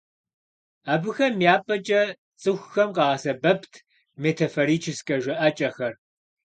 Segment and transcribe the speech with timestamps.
[0.93, 2.01] Абыхэм я пӏэкӏэ
[2.41, 3.73] цӏыхухэм къагъэсэбэпт
[4.21, 5.93] метафорическэ жыӏэкӏэхэр.